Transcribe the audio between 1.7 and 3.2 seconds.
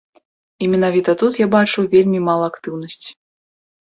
вельмі мала актыўнасці.